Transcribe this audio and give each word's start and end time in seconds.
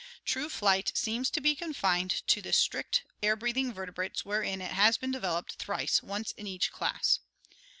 True 0.25 0.49
flight 0.49 0.91
seems 0.97 1.29
to 1.29 1.39
be 1.39 1.53
confined 1.53 2.23
to 2.25 2.41
the 2.41 2.53
strictly 2.53 3.03
air 3.21 3.35
breathing 3.35 3.71
vertebrates 3.71 4.25
wherein 4.25 4.59
it 4.59 4.71
has 4.71 4.97
been 4.97 5.11
developed 5.11 5.57
thrice, 5.59 6.01
once 6.01 6.31
in 6.31 6.47
each 6.47 6.71
class. 6.71 7.19